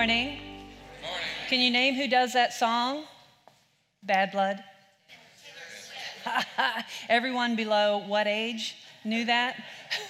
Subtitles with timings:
[0.00, 0.38] Good morning.
[1.50, 3.04] Can you name who does that song?
[4.02, 4.64] Bad Blood?
[7.10, 9.62] Everyone below what age knew that?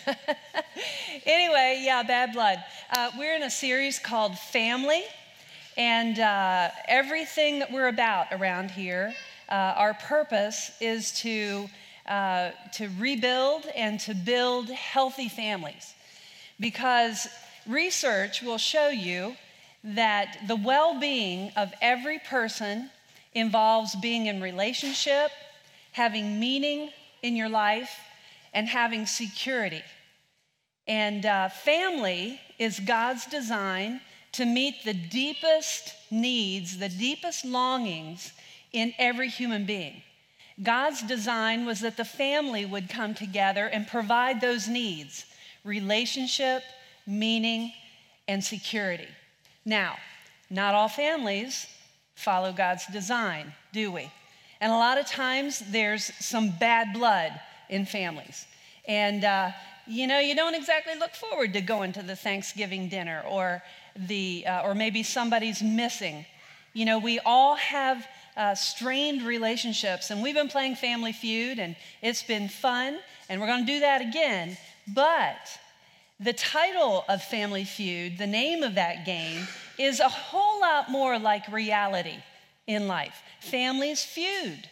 [1.26, 2.62] anyway, yeah, Bad Blood.
[2.96, 5.02] Uh, we're in a series called Family,
[5.76, 9.12] and uh, everything that we're about around here,
[9.48, 11.68] uh, our purpose is to,
[12.06, 15.94] uh, to rebuild and to build healthy families.
[16.60, 17.26] Because
[17.66, 19.34] research will show you
[19.82, 22.90] that the well being of every person
[23.32, 25.30] involves being in relationship,
[25.92, 26.90] having meaning
[27.22, 27.90] in your life,
[28.52, 29.82] and having security.
[30.86, 34.00] And uh, family is God's design
[34.32, 38.32] to meet the deepest needs, the deepest longings
[38.72, 40.02] in every human being.
[40.62, 45.24] God's design was that the family would come together and provide those needs
[45.64, 46.62] relationship,
[47.06, 47.72] meaning,
[48.26, 49.08] and security.
[49.70, 49.98] Now,
[50.50, 51.68] not all families
[52.16, 54.10] follow God's design, do we?
[54.60, 58.46] And a lot of times there's some bad blood in families.
[58.88, 59.52] And, uh,
[59.86, 63.62] you know, you don't exactly look forward to going to the Thanksgiving dinner or,
[63.94, 66.26] the, uh, or maybe somebody's missing.
[66.72, 68.04] You know, we all have
[68.36, 72.98] uh, strained relationships, and we've been playing Family Feud, and it's been fun,
[73.28, 74.58] and we're going to do that again.
[74.88, 75.38] But
[76.22, 79.48] the title of Family Feud, the name of that game,
[79.78, 82.16] is a whole lot more like reality
[82.66, 83.22] in life.
[83.40, 84.68] Families feud.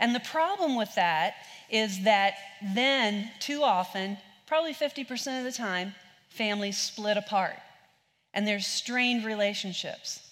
[0.00, 1.34] And the problem with that
[1.70, 2.34] is that
[2.74, 5.94] then, too often, probably 50% of the time,
[6.28, 7.56] families split apart
[8.34, 10.26] and there's strained relationships.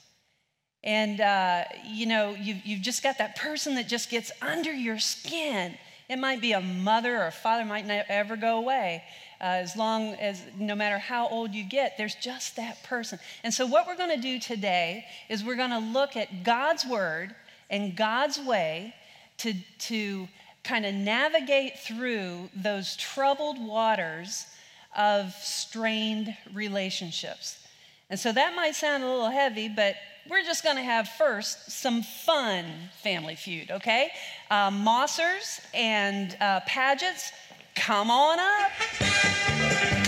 [0.84, 4.98] And, uh, you know, you've, you've just got that person that just gets under your
[4.98, 5.76] skin.
[6.08, 9.02] It might be a mother or a father, might never ever go away.
[9.40, 13.18] Uh, as long as, no matter how old you get, there's just that person.
[13.44, 16.84] And so, what we're going to do today is we're going to look at God's
[16.84, 17.34] word
[17.70, 18.94] and God's way
[19.38, 20.28] to, to
[20.64, 24.46] kind of navigate through those troubled waters
[24.96, 27.64] of strained relationships.
[28.10, 29.94] And so, that might sound a little heavy, but
[30.28, 32.66] we're just going to have first some fun
[33.02, 34.10] family feud, okay?
[34.50, 37.32] Uh, Mossers and uh, Pagets
[37.78, 40.07] Come on up.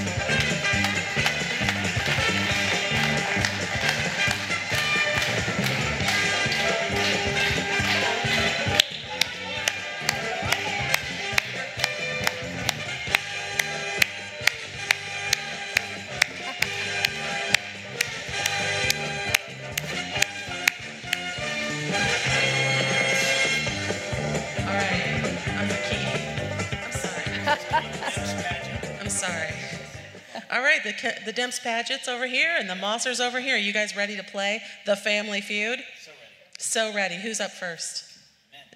[30.85, 33.55] Right, the, the Demps Paget's over here and the Mossers over here.
[33.55, 35.81] Are you guys ready to play the Family Feud?
[35.99, 36.59] So ready.
[36.59, 37.15] So ready.
[37.17, 38.05] Who's up first?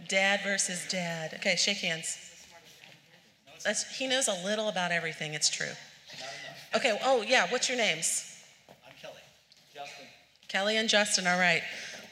[0.08, 1.34] Dad versus dad.
[1.34, 2.18] Okay, shake hands.
[3.64, 5.72] That's, he knows a little about everything, it's true.
[6.76, 8.38] Okay, oh yeah, what's your names?
[8.68, 9.14] I'm Kelly.
[9.74, 10.06] Justin.
[10.48, 11.62] Kelly and Justin, all right.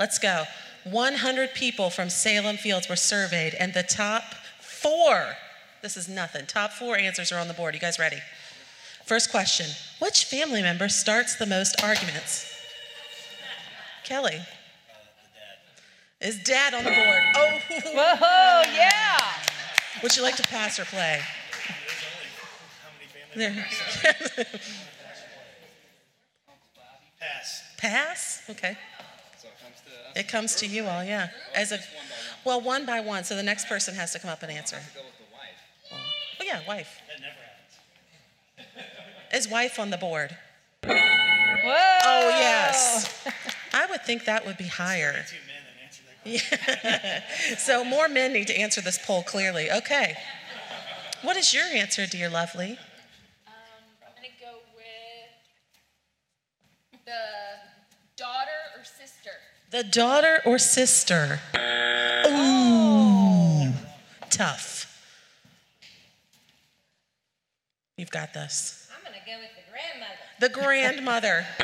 [0.00, 0.44] Let's go.
[0.84, 4.22] 100 people from Salem Fields were surveyed, and the top
[4.60, 5.34] four,
[5.82, 7.74] this is nothing, top four answers are on the board.
[7.74, 8.18] You guys ready?
[9.04, 9.66] First question
[9.98, 12.48] Which family member starts the most arguments?
[14.04, 14.36] Kelly.
[14.36, 14.44] Uh,
[16.20, 17.22] Is dad on the board?
[17.36, 17.58] Oh,
[17.94, 19.18] Whoa, yeah.
[20.02, 21.20] would you like to pass or play?
[21.86, 22.28] There's only
[22.82, 24.46] how many family There.
[27.20, 27.62] pass.
[27.78, 28.42] Pass?
[28.50, 28.76] Okay.
[29.40, 29.80] So it comes
[30.14, 30.20] to.
[30.20, 31.28] It comes to you all, yeah.
[31.54, 31.78] As a,
[32.44, 34.76] well, one by one, so the next person has to come up and answer.
[34.94, 36.00] Go with the wife.
[36.40, 37.00] Oh, yeah, wife.
[39.32, 39.46] That never happens.
[39.46, 40.36] Is wife on the board?
[40.84, 41.98] Whoa.
[42.04, 43.26] Oh, yes.
[43.72, 45.12] I would think that would be higher.
[45.12, 47.22] Two men that answer that question.
[47.44, 47.56] Yeah.
[47.58, 49.70] so more men need to answer this poll clearly.
[49.70, 50.16] Okay.
[51.22, 52.72] What is your answer, dear lovely?
[53.46, 53.54] Um,
[54.02, 55.30] I'm gonna go with
[57.06, 57.12] the
[58.16, 59.30] daughter or sister.
[59.70, 61.40] The daughter or sister?
[62.26, 63.72] Ooh.
[64.30, 64.88] Tough.
[67.96, 68.81] You've got this.
[69.32, 70.18] I'm gonna go with the grandmother.
[70.40, 71.46] The grandmother.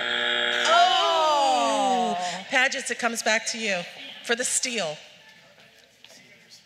[0.70, 2.14] Oh.
[2.18, 2.44] oh.
[2.50, 3.80] Paget's, it comes back to you
[4.24, 4.96] for the steal.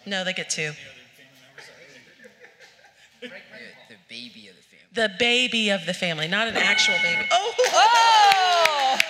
[0.07, 0.73] No, they get two.
[3.21, 4.89] the, the baby of the family.
[4.93, 7.27] The baby of the family, not an actual baby.
[7.31, 7.55] Oh.
[7.75, 8.99] Oh.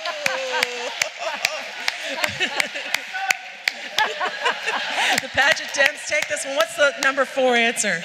[5.22, 6.56] the Paget Demps take this one.
[6.56, 8.02] What's the number four answer?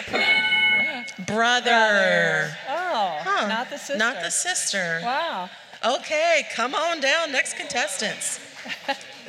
[1.26, 2.56] Brother.
[2.70, 3.48] Oh, Huh.
[3.48, 3.98] not the sister.
[3.98, 5.00] Not the sister.
[5.04, 5.50] Wow.
[5.84, 8.40] Okay, come on down, next contestants.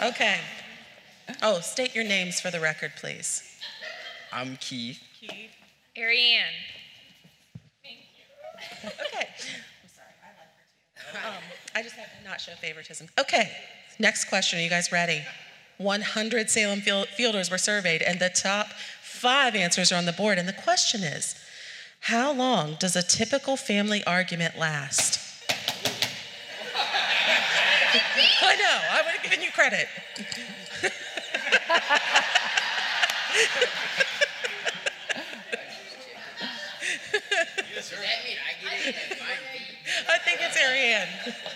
[0.02, 0.38] Okay.
[1.42, 3.42] Oh, state your names for the record, please.
[4.32, 5.00] I'm Keith.
[5.20, 5.50] Keith.
[5.96, 6.44] Ariane.
[8.84, 9.28] Okay.
[9.82, 11.26] I'm sorry, I like her too.
[11.28, 11.34] Um,
[11.74, 13.08] I just have to not show favoritism.
[13.18, 13.50] Okay,
[13.98, 14.58] next question.
[14.58, 15.22] Are you guys ready?
[15.78, 18.68] 100 Salem field- fielders were surveyed, and the top
[19.02, 20.38] five answers are on the board.
[20.38, 21.34] And the question is
[22.00, 25.20] How long does a typical family argument last?
[28.42, 29.88] I know, I would have given you credit.
[37.74, 39.62] Does that I get it and mine beat?
[40.08, 41.08] I think it's Ariane.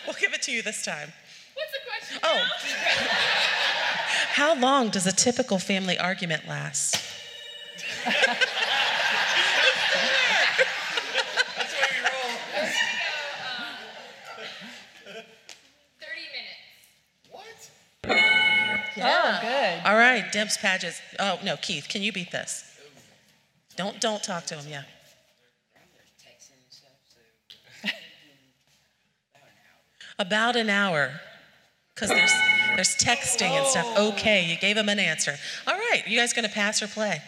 [0.07, 1.13] We'll give it to you this time.
[1.55, 2.19] What's the question?
[2.23, 2.47] Oh.
[4.35, 6.97] How long does a typical family argument last?
[19.93, 21.03] All right, Deb's Pages.
[21.19, 22.65] Oh, no, Keith, can you beat this?
[23.77, 24.85] Don't don't talk to him, yeah.
[26.19, 26.93] Texting and stuff,
[27.85, 27.91] so.
[30.19, 31.21] About an hour.
[31.95, 32.33] Because there's
[32.75, 33.99] there's texting and stuff.
[33.99, 35.37] Okay, you gave him an answer.
[35.67, 37.21] All right, you guys gonna pass or play?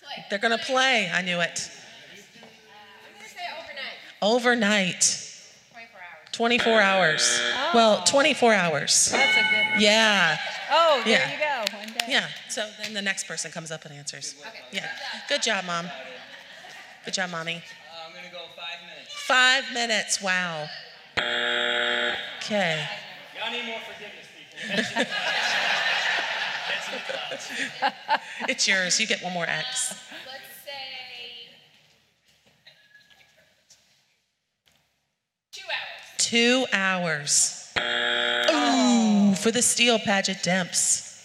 [0.00, 0.24] Play.
[0.30, 1.10] They're gonna play.
[1.12, 1.70] I knew it.
[2.40, 3.44] I'm gonna say
[4.22, 5.32] overnight.
[6.40, 6.60] Overnight.
[6.60, 7.40] Twenty-four hours.
[7.40, 7.74] 24 hours.
[7.74, 9.08] Well, 24 hours.
[9.10, 9.80] That's a good.
[9.82, 10.36] Yeah.
[10.70, 11.32] Oh, there Yeah.
[11.32, 11.38] you
[11.72, 11.76] go.
[11.78, 12.06] One day.
[12.08, 14.34] Yeah, so then the next person comes up and answers.
[14.40, 14.60] Okay.
[14.72, 14.88] Yeah,
[15.28, 15.88] good job, Mom.
[17.04, 17.56] Good job, Mommy.
[17.56, 17.60] Uh,
[18.06, 19.12] I'm gonna go five minutes.
[19.26, 20.68] Five minutes, wow.
[22.44, 22.86] Okay,
[23.40, 25.04] Y'all need more forgiveness, people.
[26.68, 27.00] That's in the
[27.80, 28.22] clouds.
[28.48, 29.00] it's yours.
[29.00, 29.94] You get one more X.
[30.26, 31.48] Let's say
[36.34, 37.70] two hours.
[37.78, 41.24] Ooh, for the steal Paget Demps.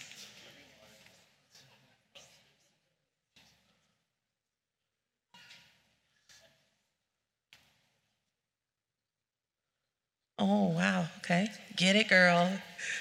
[10.38, 11.08] Oh, wow.
[11.18, 11.48] Okay.
[11.76, 12.52] Get it, girl.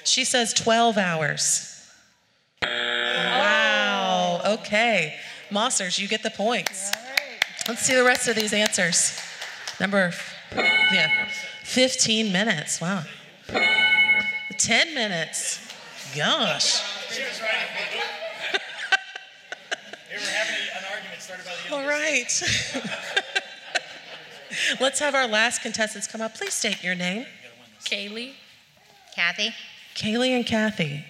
[0.05, 1.91] She says 12 hours.
[2.63, 4.41] Wow.
[4.47, 5.15] Okay.
[5.51, 6.91] Mossers, you get the points.
[7.69, 9.21] Let's see the rest of these answers.
[9.79, 10.11] Number,
[10.91, 11.29] yeah,
[11.69, 12.81] 15 minutes.
[12.81, 13.05] Wow.
[14.59, 15.61] 10 minutes.
[16.17, 16.83] Gosh.
[17.13, 17.69] She was right.
[20.09, 22.43] they were having an argument started by the All right.
[24.81, 26.37] Let's have our last contestants come up.
[26.37, 27.27] Please state your name.
[27.85, 28.33] Kaylee.
[29.15, 29.51] Kathy?
[29.95, 31.05] Kaylee and Kathy.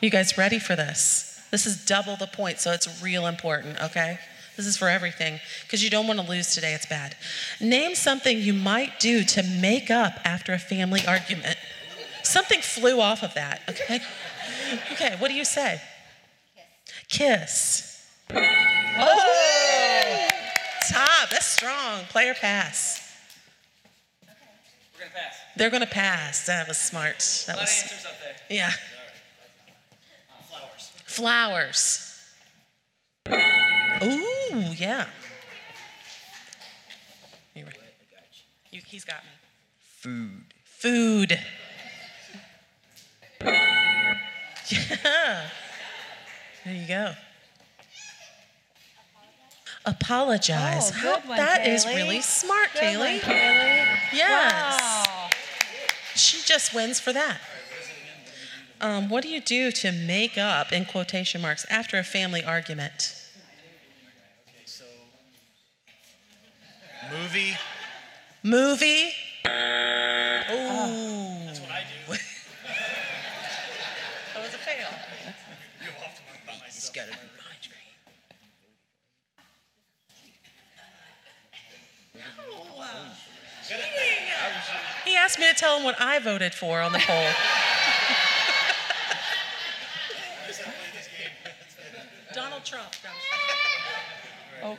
[0.00, 1.40] You guys ready for this?
[1.52, 4.18] This is double the point, so it's real important, okay?
[4.60, 6.74] This is for everything because you don't want to lose today.
[6.74, 7.16] It's bad.
[7.62, 11.56] Name something you might do to make up after a family argument.
[12.22, 14.00] Something flew off of that, okay?
[14.92, 15.80] Okay, what do you say?
[17.08, 18.06] Kiss.
[18.34, 20.28] Oh!
[20.90, 22.02] Top, that's strong.
[22.10, 23.00] Player pass.
[24.22, 24.28] We're
[24.98, 25.36] gonna pass.
[25.56, 26.44] They're going to pass.
[26.44, 27.20] That was smart.
[27.46, 28.36] That A lot of was, answers up there.
[28.50, 28.70] yeah.
[30.30, 30.92] Uh, flowers.
[31.06, 32.06] Flowers.
[34.02, 34.39] Ooh,
[34.76, 35.06] yeah.
[37.54, 37.64] You?
[38.70, 39.30] You, he's got me.
[40.00, 40.44] Food.
[40.64, 41.38] Food.
[44.68, 45.48] Yeah.
[46.64, 47.12] There you go.
[49.86, 50.92] Apologize.
[50.94, 51.96] Oh, good one, that is Kaylee.
[51.96, 53.20] really smart, Good one, Kaylee.
[53.20, 53.86] Kaylee.
[54.12, 55.06] Yes.
[55.06, 55.30] Wow.
[56.14, 57.38] She just wins for that.
[58.80, 63.14] Um, what do you do to make up, in quotation marks, after a family argument?
[64.48, 64.84] Okay, so
[67.10, 67.56] movie.
[68.42, 69.12] Movie?
[69.46, 69.50] Ooh.
[71.46, 72.14] That's what I do.
[74.34, 74.88] That was a fail.
[75.82, 77.08] You're off to by It's myself.
[77.08, 77.60] mine, right?
[85.04, 87.26] He asked me to tell him what I voted for on the poll.
[92.32, 92.86] Donald Trump.
[94.62, 94.76] Oh,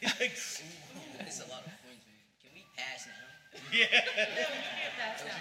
[0.18, 0.60] He's.
[1.26, 2.20] It's a lot of points, man.
[2.42, 3.12] Can we pass now?
[3.74, 3.86] Yeah.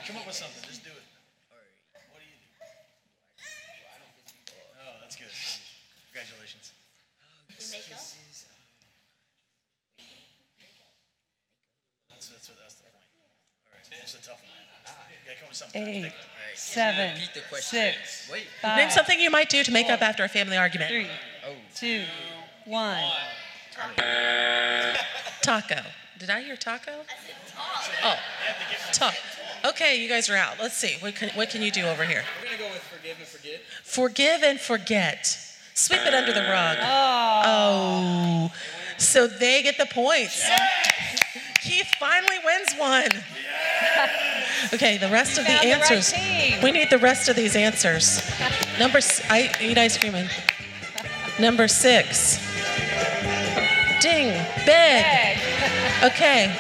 [0.08, 0.64] Come up with something.
[0.68, 1.06] Just do it.
[1.52, 1.70] All right.
[2.12, 2.50] What do you do?
[4.82, 5.30] Oh, that's good.
[6.12, 6.74] Congratulations.
[7.58, 8.46] Kisses.
[12.10, 12.96] That's, that's, what- that's the point.
[13.70, 14.50] All right, it's a tough one.
[14.88, 15.82] Ah, you gotta come up with something.
[15.84, 17.94] eight, Alright, can you seven, Repeat the question.
[17.94, 18.46] six, Wait.
[18.64, 20.90] Name five, something you might do to make up after a family argument.
[20.90, 21.08] three,
[21.48, 21.54] Oh.
[21.76, 22.04] two,
[22.66, 23.04] one.
[25.44, 25.82] taco?
[26.20, 26.92] Did I hear taco?
[28.04, 28.16] Oh,
[28.94, 29.14] talk.
[29.66, 30.56] Okay, you guys are out.
[30.60, 30.96] Let's see.
[31.00, 32.24] What can, what can you do over here?
[32.42, 33.62] We're gonna go with forgive and forget.
[33.84, 35.26] Forgive and forget.
[35.74, 36.78] Sweep it under the rug.
[36.82, 37.42] Oh.
[37.46, 38.54] oh.
[38.98, 40.48] So they get the points.
[41.62, 43.10] Keith finally wins one.
[44.74, 46.14] Okay, the rest of the found the right answers.
[46.64, 48.22] we need the rest of these answers.
[48.80, 50.16] Number s- I eat ice cream.
[50.16, 50.30] And
[51.40, 52.38] number six.
[54.66, 56.12] Ding, big.
[56.12, 56.56] Okay.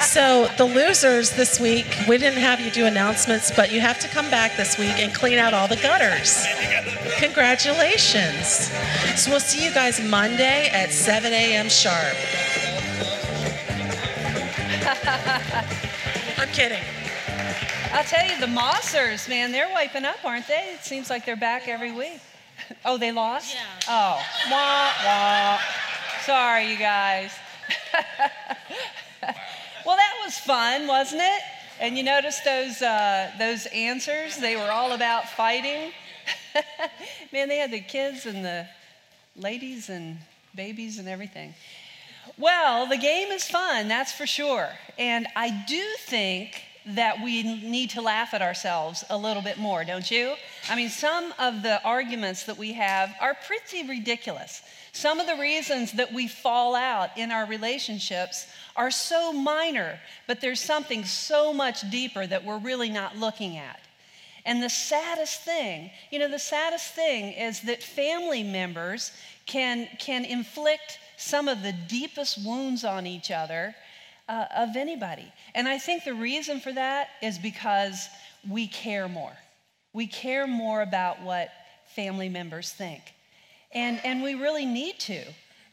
[0.00, 4.08] So the losers this week, we didn't have you do announcements, but you have to
[4.08, 6.46] come back this week and clean out all the gutters.
[7.18, 8.70] Congratulations.
[9.16, 11.68] So we'll see you guys Monday at 7 a.m.
[11.68, 12.16] sharp.
[16.38, 16.82] I'm kidding.
[17.92, 20.72] I'll tell you, the Mossers, man, they're wiping up, aren't they?
[20.74, 22.20] It seems like they're back every week.
[22.84, 23.54] Oh, they lost?
[23.54, 23.60] Yeah.
[23.88, 25.60] Oh, wah, wah.
[26.24, 27.32] Sorry, you guys.
[29.84, 31.42] well, that was fun, wasn't it?
[31.80, 34.36] And you noticed those, uh, those answers?
[34.36, 35.90] They were all about fighting.
[37.32, 38.68] man, they had the kids and the
[39.34, 40.18] ladies and
[40.54, 41.54] babies and everything.
[42.38, 44.68] Well, the game is fun, that's for sure.
[44.98, 49.84] And I do think that we need to laugh at ourselves a little bit more,
[49.84, 50.34] don't you?
[50.70, 54.62] I mean, some of the arguments that we have are pretty ridiculous.
[54.92, 58.46] Some of the reasons that we fall out in our relationships
[58.76, 63.80] are so minor, but there's something so much deeper that we're really not looking at.
[64.44, 69.12] And the saddest thing, you know, the saddest thing is that family members
[69.46, 73.74] can, can inflict some of the deepest wounds on each other
[74.28, 75.32] uh, of anybody.
[75.54, 78.08] And I think the reason for that is because
[78.48, 79.36] we care more.
[79.92, 81.50] We care more about what
[81.86, 83.14] family members think.
[83.74, 85.24] And, and we really need to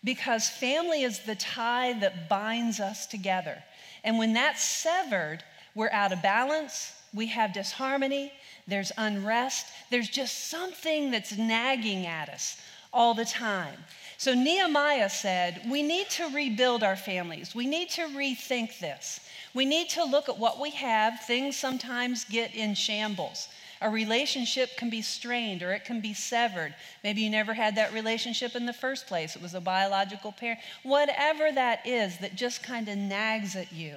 [0.03, 3.62] because family is the tie that binds us together.
[4.03, 5.44] And when that's severed,
[5.75, 8.32] we're out of balance, we have disharmony,
[8.68, 12.62] there's unrest, there's just something that's nagging at us
[12.94, 13.77] all the time.
[14.18, 17.53] So Nehemiah said, We need to rebuild our families.
[17.53, 19.20] We need to rethink this.
[19.53, 21.22] We need to look at what we have.
[21.22, 23.48] Things sometimes get in shambles.
[23.81, 26.75] A relationship can be strained or it can be severed.
[27.03, 29.36] Maybe you never had that relationship in the first place.
[29.36, 30.59] It was a biological parent.
[30.83, 33.95] Whatever that is that just kind of nags at you,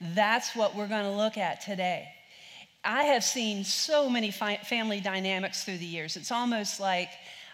[0.00, 2.08] that's what we're going to look at today.
[2.84, 6.16] I have seen so many fi- family dynamics through the years.
[6.16, 7.10] It's almost like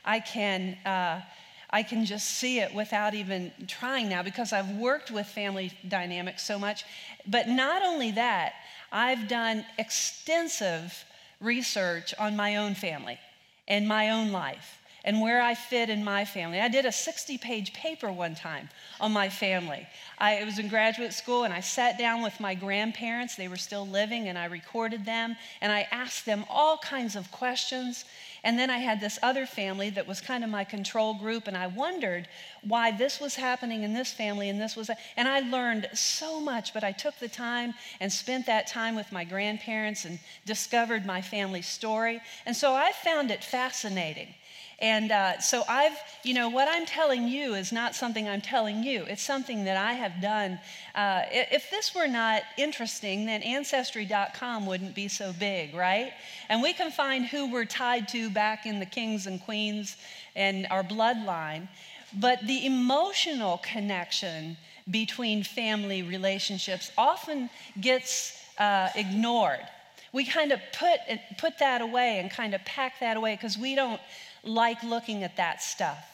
[0.07, 1.21] I can, uh,
[1.69, 6.45] I can just see it without even trying now because I've worked with family dynamics
[6.45, 6.85] so much.
[7.27, 8.55] But not only that,
[8.91, 11.05] I've done extensive
[11.41, 13.19] research on my own family
[13.67, 16.61] and my own life and where I fit in my family.
[16.61, 18.69] I did a 60 page paper one time
[19.01, 19.87] on my family.
[20.19, 23.37] I was in graduate school and I sat down with my grandparents.
[23.37, 27.31] They were still living and I recorded them and I asked them all kinds of
[27.31, 28.05] questions.
[28.45, 31.57] And then I had this other family that was kind of my control group and
[31.57, 32.29] I wondered
[32.63, 36.75] why this was happening in this family and this was, and I learned so much,
[36.75, 41.21] but I took the time and spent that time with my grandparents and discovered my
[41.21, 42.21] family story.
[42.47, 44.35] And so I found it fascinating.
[44.81, 48.85] And uh, so I've, you know, what I'm telling you is not something I'm telling
[48.85, 49.03] you.
[49.09, 50.61] It's something that I have done.
[50.95, 56.13] Uh, if this were not interesting, then Ancestry.com wouldn't be so big, right?
[56.49, 59.97] And we can find who we're tied to back in the kings and queens
[60.37, 61.69] and our bloodline.
[62.15, 64.57] But the emotional connection
[64.89, 69.67] between family relationships often gets uh, ignored.
[70.13, 71.01] We kind of put,
[71.39, 74.01] put that away and kind of pack that away because we don't
[74.43, 76.05] like looking at that stuff.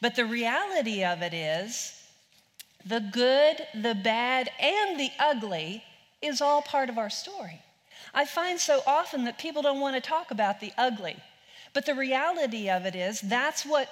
[0.00, 1.94] But the reality of it is
[2.84, 5.82] the good, the bad, and the ugly
[6.22, 7.60] is all part of our story.
[8.14, 11.16] I find so often that people don't want to talk about the ugly.
[11.74, 13.88] But the reality of it is that's what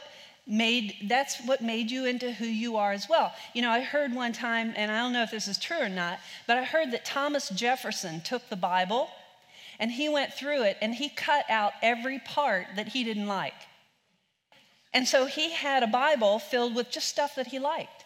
[0.46, 3.32] made that's what made you into who you are as well.
[3.52, 5.88] You know, I heard one time and I don't know if this is true or
[5.88, 9.10] not, but I heard that Thomas Jefferson took the Bible
[9.78, 13.54] and he went through it and he cut out every part that he didn't like.
[14.92, 18.04] And so he had a Bible filled with just stuff that he liked.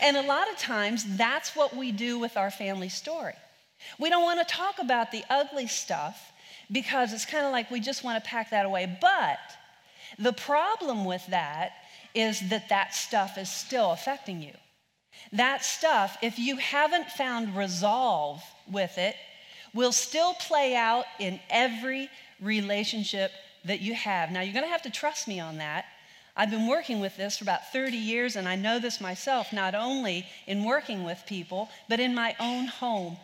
[0.00, 3.34] And a lot of times, that's what we do with our family story.
[3.98, 6.32] We don't want to talk about the ugly stuff
[6.72, 8.96] because it's kind of like we just want to pack that away.
[9.00, 9.38] But
[10.18, 11.72] the problem with that
[12.14, 14.54] is that that stuff is still affecting you.
[15.32, 19.14] That stuff, if you haven't found resolve with it,
[19.74, 22.10] will still play out in every
[22.40, 23.30] relationship
[23.64, 24.30] that you have.
[24.30, 25.84] Now, you're going to have to trust me on that.
[26.36, 29.74] I've been working with this for about 30 years, and I know this myself, not
[29.74, 33.18] only in working with people, but in my own home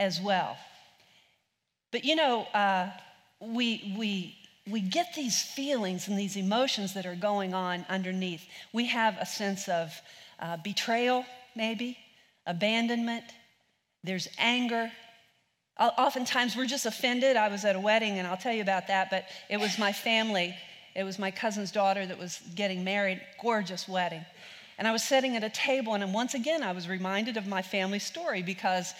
[0.00, 0.56] as well.
[1.92, 2.90] But you know, uh,
[3.40, 4.36] we, we,
[4.68, 8.44] we get these feelings and these emotions that are going on underneath.
[8.72, 9.92] We have a sense of
[10.40, 11.24] uh, betrayal,
[11.54, 11.96] maybe,
[12.46, 13.24] abandonment,
[14.02, 14.90] there's anger.
[15.78, 17.36] Oftentimes we're just offended.
[17.36, 19.92] I was at a wedding, and I'll tell you about that, but it was my
[19.92, 20.54] family.
[20.94, 24.24] It was my cousin's daughter that was getting married, gorgeous wedding.
[24.78, 27.60] And I was sitting at a table, and once again, I was reminded of my
[27.60, 28.94] family story because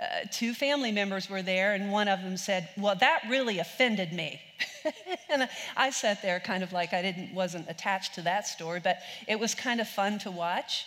[0.00, 4.12] uh, two family members were there, and one of them said, "Well, that really offended
[4.12, 4.40] me."
[5.28, 8.98] and I sat there, kind of like I didn't wasn't attached to that story, but
[9.28, 10.86] it was kind of fun to watch.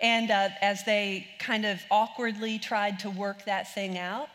[0.00, 4.28] And uh, as they kind of awkwardly tried to work that thing out,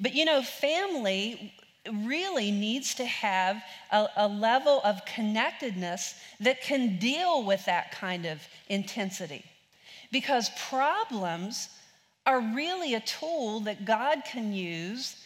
[0.00, 1.52] but you know, family
[1.92, 8.26] really needs to have a, a level of connectedness that can deal with that kind
[8.26, 9.44] of intensity,
[10.10, 11.68] because problems
[12.26, 15.16] are really a tool that God can use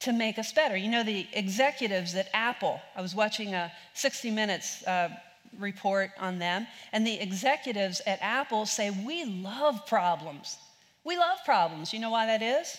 [0.00, 0.76] to make us better.
[0.76, 5.10] You know, the executives at Apple, I was watching a 60 Minutes uh,
[5.58, 10.56] report on them, and the executives at Apple say, We love problems.
[11.04, 11.92] We love problems.
[11.92, 12.78] You know why that is?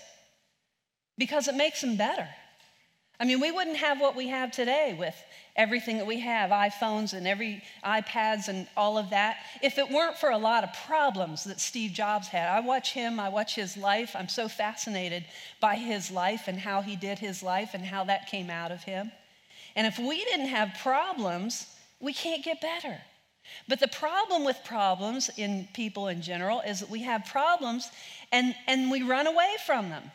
[1.21, 2.27] Because it makes them better.
[3.19, 5.13] I mean, we wouldn't have what we have today with
[5.55, 10.17] everything that we have iPhones and every iPads and all of that if it weren't
[10.17, 12.49] for a lot of problems that Steve Jobs had.
[12.49, 14.15] I watch him, I watch his life.
[14.15, 15.23] I'm so fascinated
[15.60, 18.81] by his life and how he did his life and how that came out of
[18.81, 19.12] him.
[19.75, 21.67] And if we didn't have problems,
[21.99, 22.97] we can't get better.
[23.67, 27.91] But the problem with problems in people in general is that we have problems
[28.31, 30.12] and, and we run away from them.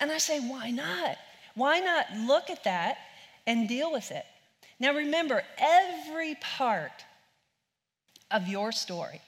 [0.00, 1.16] And I say, why not?
[1.54, 2.98] Why not look at that
[3.46, 4.24] and deal with it?
[4.78, 7.04] Now remember, every part
[8.30, 9.20] of your story,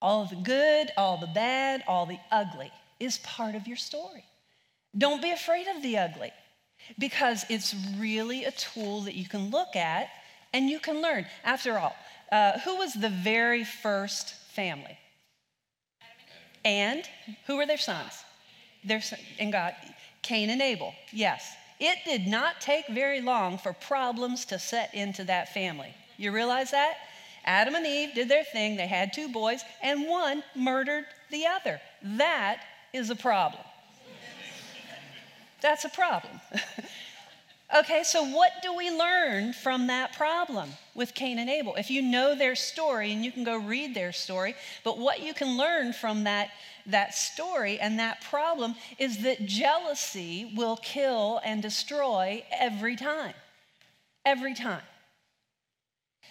[0.00, 4.24] all the good, all the bad, all the ugly, is part of your story.
[4.96, 6.32] Don't be afraid of the ugly
[6.98, 10.08] because it's really a tool that you can look at
[10.52, 11.26] and you can learn.
[11.44, 11.94] After all,
[12.32, 14.98] uh, who was the very first family?
[16.64, 17.02] And
[17.46, 18.24] who were their sons?
[18.84, 19.74] Their son, and God,
[20.22, 20.94] Cain and Abel.
[21.12, 25.94] Yes, it did not take very long for problems to set into that family.
[26.16, 26.96] You realize that?
[27.44, 28.76] Adam and Eve did their thing.
[28.76, 31.80] They had two boys, and one murdered the other.
[32.02, 32.60] That
[32.92, 33.62] is a problem.
[35.62, 36.40] That's a problem.
[37.72, 41.76] Okay, so what do we learn from that problem with Cain and Abel?
[41.76, 45.32] If you know their story, and you can go read their story, but what you
[45.32, 46.50] can learn from that,
[46.90, 53.34] that story and that problem is that jealousy will kill and destroy every time.
[54.24, 54.82] Every time.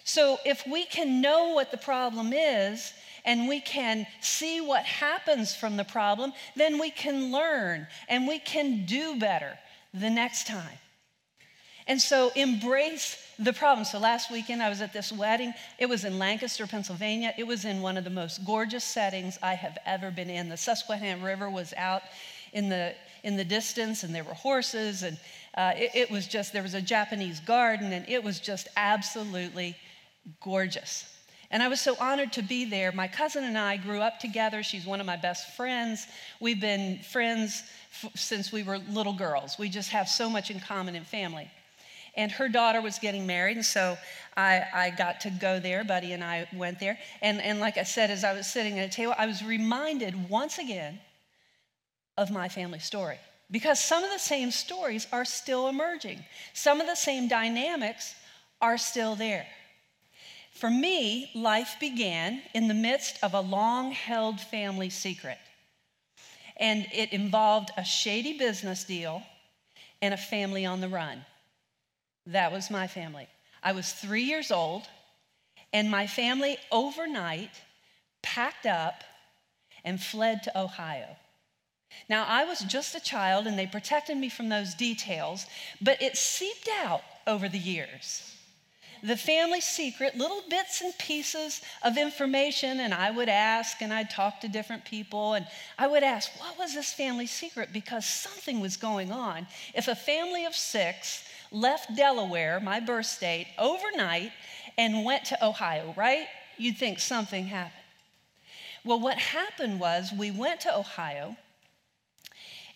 [0.04, 2.92] So if we can know what the problem is,
[3.24, 8.38] and we can see what happens from the problem, then we can learn and we
[8.38, 9.58] can do better
[9.92, 10.78] the next time.
[11.90, 13.84] And so embrace the problem.
[13.84, 15.52] So last weekend I was at this wedding.
[15.76, 17.34] It was in Lancaster, Pennsylvania.
[17.36, 20.48] It was in one of the most gorgeous settings I have ever been in.
[20.48, 22.02] The Susquehanna River was out
[22.52, 25.18] in the in the distance, and there were horses, and
[25.56, 29.74] uh, it, it was just there was a Japanese garden, and it was just absolutely
[30.40, 31.12] gorgeous.
[31.50, 32.92] And I was so honored to be there.
[32.92, 34.62] My cousin and I grew up together.
[34.62, 36.06] She's one of my best friends.
[36.38, 37.64] We've been friends
[38.04, 39.58] f- since we were little girls.
[39.58, 41.50] We just have so much in common in family.
[42.16, 43.96] And her daughter was getting married, and so
[44.36, 45.84] I, I got to go there.
[45.84, 46.98] Buddy and I went there.
[47.22, 50.28] And, and like I said, as I was sitting at a table, I was reminded
[50.28, 50.98] once again
[52.16, 53.18] of my family story.
[53.50, 58.14] Because some of the same stories are still emerging, some of the same dynamics
[58.60, 59.46] are still there.
[60.52, 65.38] For me, life began in the midst of a long held family secret.
[66.56, 69.22] And it involved a shady business deal
[70.02, 71.24] and a family on the run.
[72.26, 73.28] That was my family.
[73.62, 74.82] I was three years old,
[75.72, 77.50] and my family overnight
[78.22, 79.02] packed up
[79.84, 81.16] and fled to Ohio.
[82.08, 85.46] Now, I was just a child, and they protected me from those details,
[85.80, 88.34] but it seeped out over the years.
[89.02, 94.10] The family secret, little bits and pieces of information, and I would ask, and I'd
[94.10, 95.46] talk to different people, and
[95.78, 97.72] I would ask, what was this family secret?
[97.72, 99.46] Because something was going on.
[99.74, 104.32] If a family of six left Delaware, my birth state, overnight
[104.78, 106.26] and went to Ohio, right?
[106.56, 107.74] You'd think something happened.
[108.84, 111.36] Well, what happened was we went to Ohio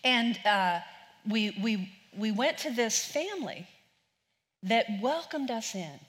[0.03, 0.79] and uh,
[1.27, 3.67] we, we, we went to this family
[4.63, 5.99] that welcomed us in.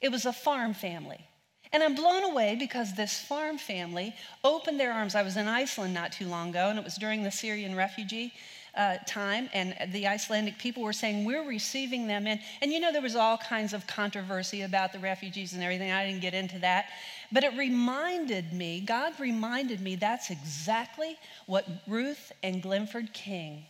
[0.00, 1.24] It was a farm family.
[1.72, 5.14] And I'm blown away because this farm family opened their arms.
[5.14, 8.32] I was in Iceland not too long ago, and it was during the Syrian refugee
[8.76, 12.40] uh, time, and the Icelandic people were saying, We're receiving them in.
[12.60, 15.90] And you know, there was all kinds of controversy about the refugees and everything.
[15.90, 16.86] I didn't get into that.
[17.30, 23.64] But it reminded me, God reminded me, that's exactly what Ruth and Glenford King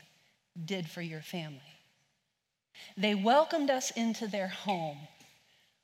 [0.65, 1.61] did for your family.
[2.97, 4.99] They welcomed us into their home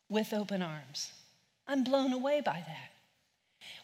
[0.08, 1.12] with open arms.
[1.66, 2.90] I'm blown away by that.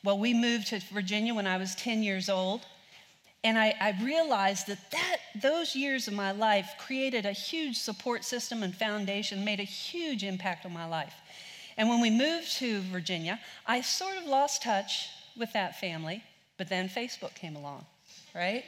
[0.05, 2.63] Well, we moved to Virginia when I was 10 years old.
[3.43, 8.23] And I, I, realized that, that those years of my life created a huge support
[8.23, 11.15] system and foundation, made a huge impact on my life.
[11.79, 16.23] And when we moved to Virginia, I sort of lost touch with that family,
[16.59, 17.87] but then Facebook came along,
[18.35, 18.65] right?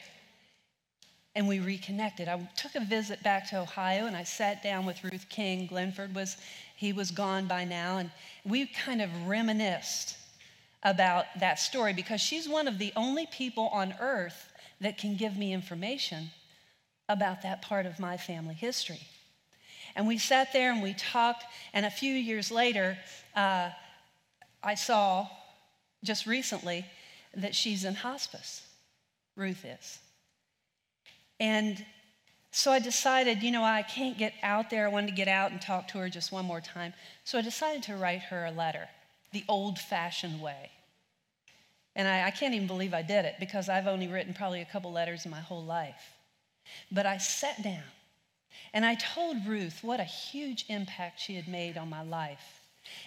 [1.34, 2.28] And we reconnected.
[2.28, 5.66] I took a visit back to Ohio and I sat down with Ruth King.
[5.66, 6.38] Glenford was,
[6.76, 8.10] he was gone by now, and
[8.46, 10.16] we kind of reminisced
[10.82, 14.51] about that story because she's one of the only people on earth
[14.82, 16.30] that can give me information
[17.08, 19.00] about that part of my family history.
[19.94, 22.98] And we sat there and we talked, and a few years later,
[23.34, 23.70] uh,
[24.62, 25.28] I saw
[26.02, 26.84] just recently
[27.34, 28.66] that she's in hospice.
[29.36, 29.98] Ruth is.
[31.40, 31.84] And
[32.50, 34.86] so I decided, you know, I can't get out there.
[34.86, 36.92] I wanted to get out and talk to her just one more time.
[37.24, 38.88] So I decided to write her a letter,
[39.32, 40.70] the old fashioned way.
[41.94, 44.66] And I, I, can't even believe I did it because I've only written probably a
[44.66, 46.16] couple letters in my whole life.
[46.90, 47.82] But I sat down
[48.72, 52.60] and I told Ruth what a huge impact she had made on my life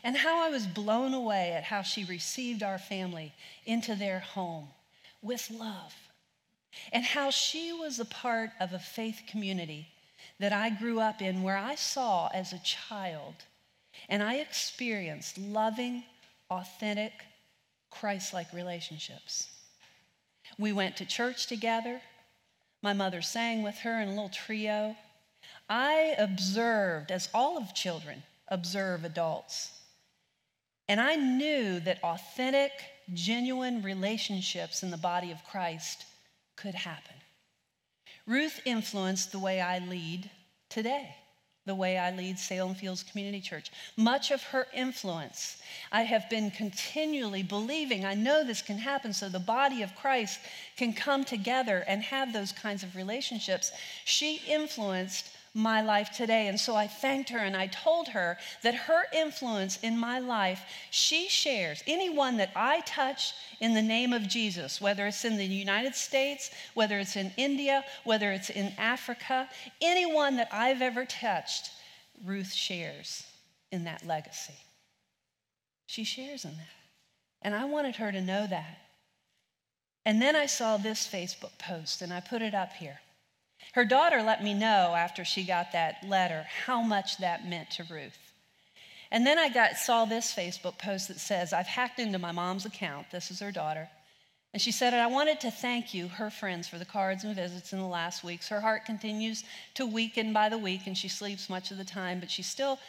[0.03, 3.33] and how I was blown away at how she received our family
[3.65, 4.67] into their home
[5.21, 5.93] with love
[6.91, 9.87] and how she was a part of a faith community
[10.39, 13.35] that I grew up in where I saw as a child
[14.09, 16.03] and I experienced loving,
[16.49, 17.13] authentic,
[17.99, 19.47] Christ like relationships.
[20.57, 22.01] We went to church together.
[22.81, 24.95] My mother sang with her in a little trio.
[25.69, 29.71] I observed, as all of children observe adults,
[30.87, 32.71] and I knew that authentic,
[33.13, 36.05] genuine relationships in the body of Christ
[36.55, 37.15] could happen.
[38.27, 40.29] Ruth influenced the way I lead
[40.69, 41.15] today
[41.65, 43.71] the way I lead Salem Fields Community Church.
[43.97, 45.57] Much of her influence,
[45.91, 50.39] I have been continually believing I know this can happen so the body of Christ
[50.77, 53.71] can come together and have those kinds of relationships.
[54.03, 56.47] She influenced my life today.
[56.47, 60.61] And so I thanked her and I told her that her influence in my life,
[60.91, 61.81] she shares.
[61.87, 66.51] Anyone that I touch in the name of Jesus, whether it's in the United States,
[66.73, 69.49] whether it's in India, whether it's in Africa,
[69.81, 71.71] anyone that I've ever touched,
[72.23, 73.25] Ruth shares
[73.71, 74.55] in that legacy.
[75.85, 76.67] She shares in that.
[77.41, 78.79] And I wanted her to know that.
[80.05, 82.99] And then I saw this Facebook post and I put it up here.
[83.75, 87.83] Her daughter let me know after she got that letter how much that meant to
[87.83, 88.17] Ruth.
[89.11, 92.65] And then I got saw this Facebook post that says, I've hacked into my mom's
[92.65, 93.11] account.
[93.11, 93.89] This is her daughter.
[94.53, 97.73] And she said, I wanted to thank you, her friends, for the cards and visits
[97.73, 98.47] in the last weeks.
[98.47, 102.21] Her heart continues to weaken by the week, and she sleeps much of the time,
[102.21, 102.79] but she still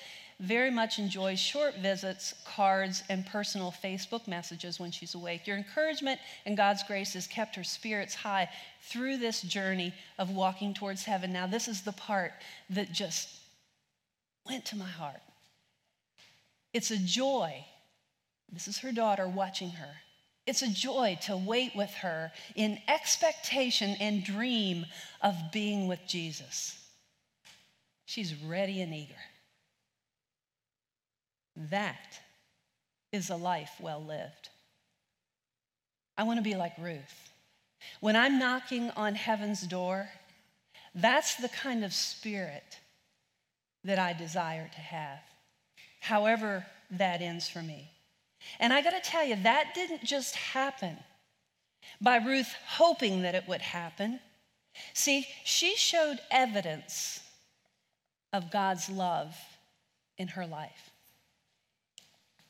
[0.40, 5.46] very much enjoys short visits, cards, and personal Facebook messages when she's awake.
[5.46, 8.48] Your encouragement and God's grace has kept her spirits high
[8.82, 11.32] through this journey of walking towards heaven.
[11.32, 12.32] Now, this is the part
[12.68, 13.30] that just
[14.46, 15.22] went to my heart.
[16.74, 17.64] It's a joy.
[18.52, 19.94] This is her daughter watching her.
[20.46, 24.84] It's a joy to wait with her in expectation and dream
[25.22, 26.78] of being with Jesus.
[28.04, 29.14] She's ready and eager.
[31.56, 32.20] That
[33.12, 34.50] is a life well lived.
[36.18, 37.30] I want to be like Ruth.
[38.00, 40.08] When I'm knocking on heaven's door,
[40.94, 42.78] that's the kind of spirit
[43.84, 45.20] that I desire to have,
[46.00, 47.90] however that ends for me.
[48.58, 50.96] And I got to tell you, that didn't just happen
[52.00, 54.20] by Ruth hoping that it would happen.
[54.92, 57.20] See, she showed evidence
[58.32, 59.36] of God's love
[60.18, 60.90] in her life.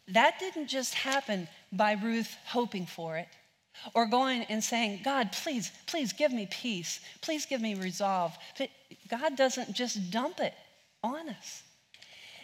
[0.09, 3.29] That didn't just happen by Ruth hoping for it
[3.95, 7.01] or going and saying, God, please, please give me peace.
[7.21, 8.37] Please give me resolve.
[8.57, 8.71] But
[9.09, 10.55] God doesn't just dump it
[11.03, 11.63] on us.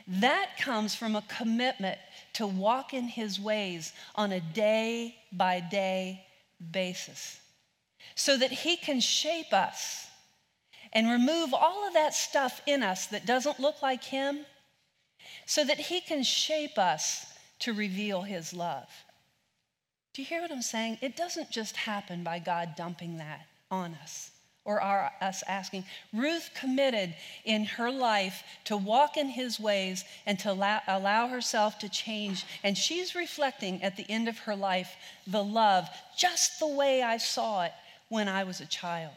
[0.06, 1.98] That comes from a commitment
[2.34, 6.26] to walk in His ways on a day by day
[6.72, 7.40] basis
[8.16, 10.06] so that He can shape us
[10.92, 14.44] and remove all of that stuff in us that doesn't look like Him
[15.46, 17.26] so that he can shape us
[17.62, 18.88] to reveal his love.
[20.14, 20.98] Do you hear what I'm saying?
[21.00, 24.30] It doesn't just happen by God dumping that on us
[24.64, 25.84] or our, us asking.
[26.12, 31.78] Ruth committed in her life to walk in his ways and to allow, allow herself
[31.80, 32.44] to change.
[32.62, 34.94] And she's reflecting at the end of her life
[35.26, 37.72] the love just the way I saw it
[38.08, 39.12] when I was a child.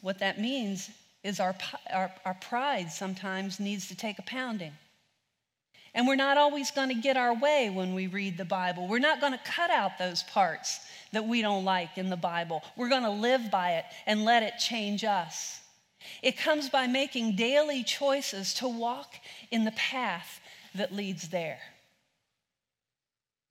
[0.00, 0.90] What that means
[1.24, 1.56] is our,
[1.92, 4.72] our, our pride sometimes needs to take a pounding.
[5.98, 8.86] And we're not always going to get our way when we read the Bible.
[8.86, 10.78] We're not going to cut out those parts
[11.10, 12.62] that we don't like in the Bible.
[12.76, 15.58] We're going to live by it and let it change us.
[16.22, 19.12] It comes by making daily choices to walk
[19.50, 20.38] in the path
[20.76, 21.58] that leads there.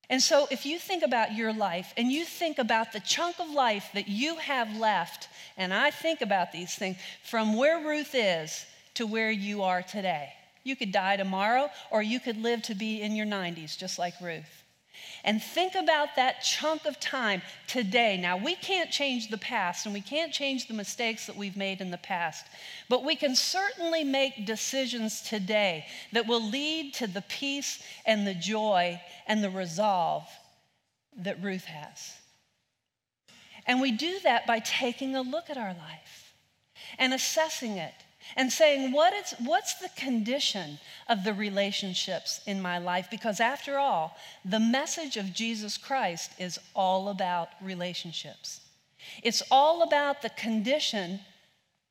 [0.08, 3.50] And so, if you think about your life and you think about the chunk of
[3.50, 8.64] life that you have left, and I think about these things from where Ruth is
[8.94, 10.32] to where you are today,
[10.68, 14.14] you could die tomorrow or you could live to be in your 90s, just like
[14.20, 14.64] Ruth.
[15.24, 18.16] And think about that chunk of time today.
[18.16, 21.80] Now, we can't change the past and we can't change the mistakes that we've made
[21.80, 22.46] in the past,
[22.88, 28.34] but we can certainly make decisions today that will lead to the peace and the
[28.34, 30.28] joy and the resolve
[31.16, 32.14] that Ruth has.
[33.66, 36.34] And we do that by taking a look at our life
[36.98, 37.94] and assessing it
[38.36, 43.08] and saying, what is, What's the condition of the relationships in my life?
[43.10, 48.60] Because after all, the message of Jesus Christ is all about relationships.
[49.22, 51.20] It's all about the condition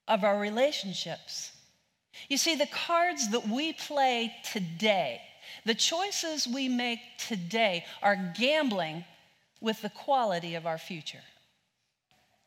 [0.07, 1.51] of our relationships.
[2.29, 5.21] You see, the cards that we play today,
[5.65, 9.05] the choices we make today, are gambling
[9.61, 11.23] with the quality of our future.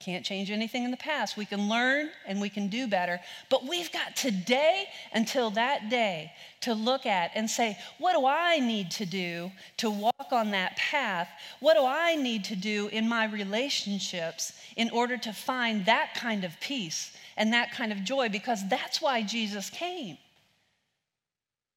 [0.01, 1.37] Can't change anything in the past.
[1.37, 3.21] We can learn and we can do better.
[3.51, 6.33] But we've got today until that day
[6.63, 10.79] to look at and say, what do I need to do to walk on that
[10.79, 11.29] path?
[11.61, 16.45] What do I need to do in my relationships in order to find that kind
[16.45, 18.31] of peace and that kind of joy?
[18.31, 20.17] Because that's why Jesus came,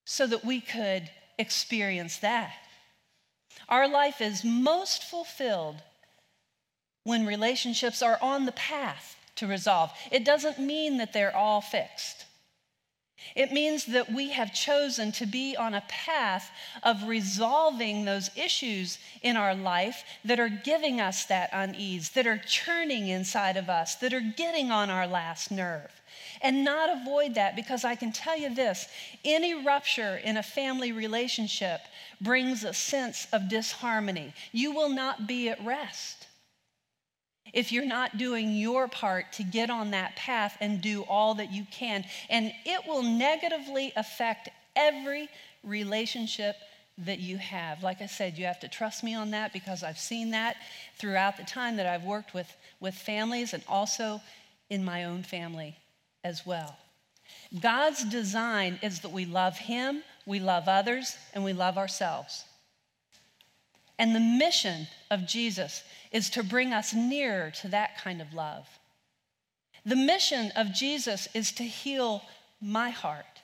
[0.06, 2.54] so that we could experience that.
[3.68, 5.82] Our life is most fulfilled
[7.04, 9.92] when relationships are on the path to resolve.
[10.12, 12.26] It doesn't mean that they're all fixed.
[13.36, 16.52] It means that we have chosen to be on a path
[16.84, 22.38] of resolving those issues in our life that are giving us that unease, that are
[22.38, 25.90] churning inside of us, that are getting on our last nerve.
[26.42, 28.88] And not avoid that because I can tell you this
[29.24, 31.80] any rupture in a family relationship
[32.20, 34.34] brings a sense of disharmony.
[34.52, 36.23] You will not be at rest
[37.54, 41.52] if you're not doing your part to get on that path and do all that
[41.52, 42.04] you can.
[42.30, 45.30] And it will negatively affect every
[45.64, 46.56] relationship
[46.98, 47.82] that you have.
[47.84, 50.58] Like I said, you have to trust me on that because I've seen that
[50.98, 54.22] throughout the time that I've worked with, with families and also
[54.70, 55.78] in my own family
[56.24, 56.76] as well.
[57.60, 62.46] God's design is that we love Him, we love others, and we love ourselves.
[64.00, 68.68] And the mission of Jesus is to bring us nearer to that kind of love.
[69.86, 72.22] The mission of Jesus is to heal
[72.62, 73.42] my heart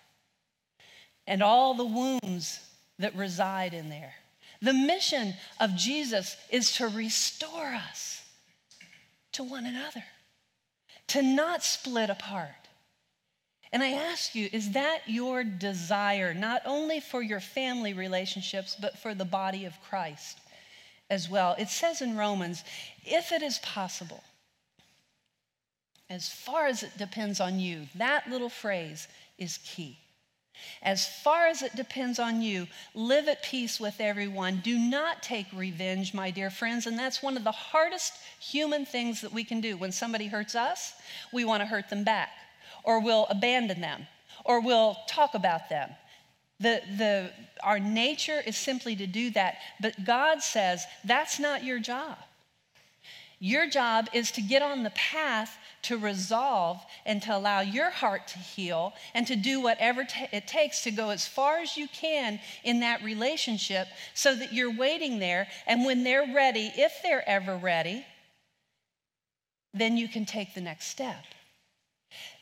[1.28, 2.60] and all the wounds
[3.00, 4.14] that reside in there.
[4.62, 8.24] The mission of Jesus is to restore us
[9.34, 10.04] to one another,
[11.08, 12.50] to not split apart.
[13.72, 18.98] And I ask you, is that your desire, not only for your family relationships, but
[18.98, 20.40] for the body of Christ
[21.10, 21.56] as well?
[21.58, 22.64] It says in Romans,
[23.06, 24.24] if it is possible,
[26.10, 29.98] as far as it depends on you, that little phrase is key.
[30.82, 34.60] As far as it depends on you, live at peace with everyone.
[34.62, 36.86] Do not take revenge, my dear friends.
[36.86, 39.78] And that's one of the hardest human things that we can do.
[39.78, 40.94] When somebody hurts us,
[41.32, 42.30] we want to hurt them back
[42.84, 44.08] or we'll abandon them,
[44.46, 45.90] or we'll talk about them.
[46.60, 47.32] The, the,
[47.64, 49.58] our nature is simply to do that.
[49.82, 52.18] But God says that's not your job.
[53.40, 58.28] Your job is to get on the path to resolve and to allow your heart
[58.28, 61.88] to heal and to do whatever t- it takes to go as far as you
[61.88, 65.48] can in that relationship so that you're waiting there.
[65.66, 68.06] And when they're ready, if they're ever ready,
[69.74, 71.24] then you can take the next step.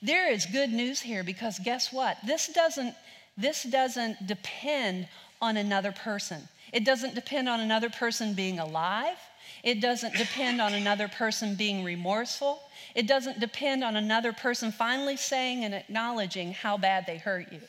[0.01, 2.17] There is good news here because guess what?
[2.25, 2.95] This doesn't,
[3.38, 5.08] this doesn't depend
[5.41, 6.47] on another person.
[6.73, 9.17] It doesn't depend on another person being alive.
[9.63, 12.60] It doesn't depend on another person being remorseful.
[12.95, 17.62] It doesn't depend on another person finally saying and acknowledging how bad they hurt you.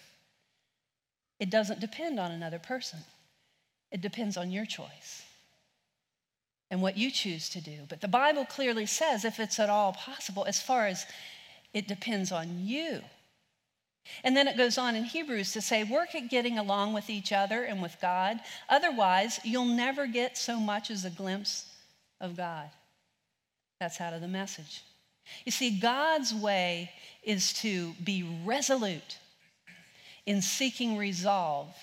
[1.38, 3.00] It doesn't depend on another person,
[3.92, 5.22] it depends on your choice
[6.70, 7.78] and what you choose to do.
[7.88, 11.06] But the Bible clearly says if it's at all possible, as far as
[11.72, 13.00] it depends on you.
[14.24, 17.32] And then it goes on in Hebrews to say, work at getting along with each
[17.32, 18.40] other and with God.
[18.68, 21.66] Otherwise, you'll never get so much as a glimpse
[22.20, 22.68] of God.
[23.80, 24.82] That's out of the message.
[25.44, 26.90] You see, God's way
[27.22, 29.18] is to be resolute
[30.26, 31.74] in seeking resolve.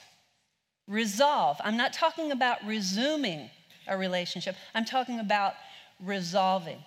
[0.88, 1.58] Resolve.
[1.64, 3.50] I'm not talking about resuming
[3.88, 5.54] a relationship, I'm talking about
[6.00, 6.80] resolving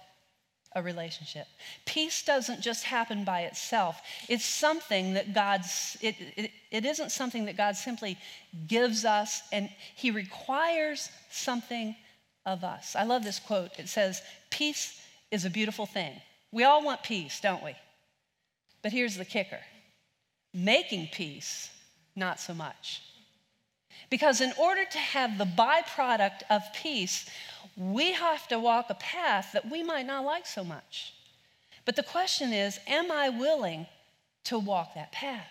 [0.74, 1.46] a relationship.
[1.86, 4.00] Peace doesn't just happen by itself.
[4.28, 8.18] It's something that God's, it, it, it isn't something that God simply
[8.66, 11.96] gives us, and He requires something
[12.44, 12.94] of us.
[12.94, 13.78] I love this quote.
[13.78, 15.00] It says, Peace
[15.30, 16.12] is a beautiful thing.
[16.52, 17.74] We all want peace, don't we?
[18.82, 19.60] But here's the kicker
[20.54, 21.70] making peace,
[22.16, 23.02] not so much.
[24.10, 27.28] Because in order to have the byproduct of peace,
[27.76, 31.14] we have to walk a path that we might not like so much.
[31.84, 33.86] But the question is, am I willing
[34.44, 35.46] to walk that path?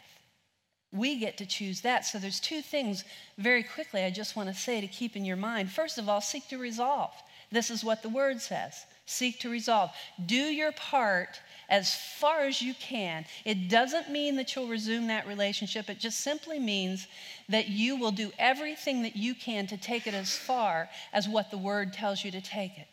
[0.91, 2.05] We get to choose that.
[2.05, 3.03] So there's two things
[3.37, 5.71] very quickly I just want to say to keep in your mind.
[5.71, 7.11] First of all, seek to resolve.
[7.51, 8.85] This is what the word says.
[9.05, 9.91] Seek to resolve.
[10.25, 13.25] Do your part as far as you can.
[13.45, 17.07] It doesn't mean that you'll resume that relationship, it just simply means
[17.49, 21.51] that you will do everything that you can to take it as far as what
[21.51, 22.87] the word tells you to take it.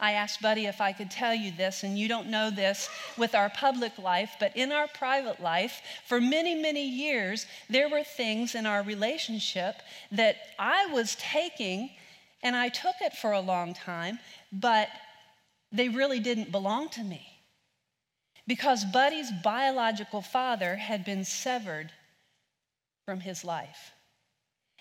[0.00, 3.36] I asked Buddy if I could tell you this, and you don't know this with
[3.36, 8.56] our public life, but in our private life, for many, many years, there were things
[8.56, 9.76] in our relationship
[10.10, 11.90] that I was taking,
[12.42, 14.18] and I took it for a long time,
[14.52, 14.88] but
[15.70, 17.37] they really didn't belong to me
[18.48, 21.92] because Buddy's biological father had been severed
[23.04, 23.92] from his life.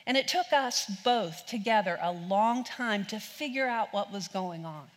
[0.08, 4.66] And it took us both together a long time to figure out what was going
[4.66, 4.88] on.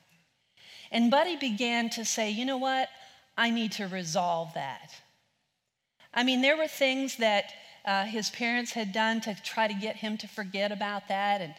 [0.93, 2.89] And Buddy began to say, you know what?
[3.37, 4.95] I need to resolve that.
[6.15, 7.53] I mean, there were things that
[7.85, 11.41] uh, his parents had done to try to get him to forget about that.
[11.41, 11.55] And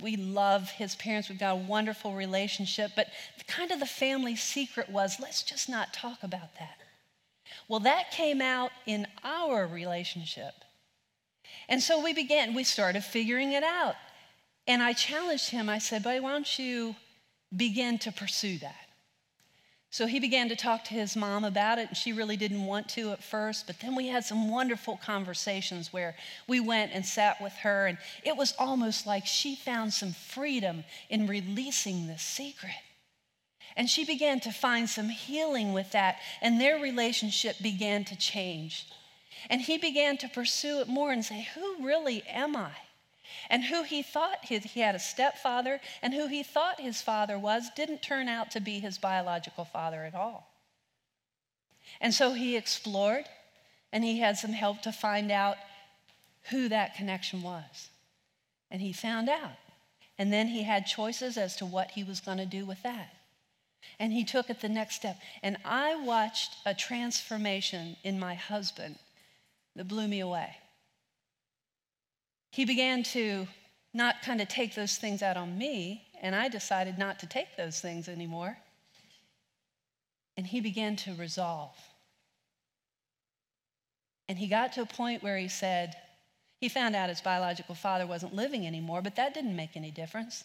[0.00, 1.28] we love his parents.
[1.28, 2.92] We've got a wonderful relationship.
[2.96, 3.08] But
[3.46, 6.76] kind of the family secret was let's just not talk about that.
[7.68, 10.54] Well, that came out in our relationship.
[11.68, 13.94] And so we began, we started figuring it out.
[14.66, 15.68] And I challenged him.
[15.68, 16.94] I said, Buddy, why don't you
[17.54, 18.81] begin to pursue that?
[19.92, 22.88] So he began to talk to his mom about it, and she really didn't want
[22.90, 23.66] to at first.
[23.66, 26.16] But then we had some wonderful conversations where
[26.48, 30.84] we went and sat with her, and it was almost like she found some freedom
[31.10, 32.72] in releasing the secret.
[33.76, 38.86] And she began to find some healing with that, and their relationship began to change.
[39.50, 42.72] And he began to pursue it more and say, Who really am I?
[43.50, 47.70] And who he thought he, had a stepfather and who he thought his father was
[47.76, 50.52] didn't turn out to be his biological father at all.
[52.00, 53.24] And so he explored
[53.92, 55.56] and he had some help to find out
[56.50, 57.90] who that connection was.
[58.70, 59.58] And he found out.
[60.18, 63.14] And then he had choices as to what he was going to do with that.
[63.98, 65.18] And he took it the next step.
[65.42, 68.98] And I watched a transformation in my husband
[69.76, 70.56] that blew me away
[72.52, 73.48] he began to
[73.94, 77.56] not kind of take those things out on me, and I decided not to take
[77.56, 78.56] those things anymore.
[80.36, 81.74] And he began to resolve.
[84.28, 85.96] And he got to a point where he said,
[86.60, 90.44] he found out his biological father wasn't living anymore, but that didn't make any difference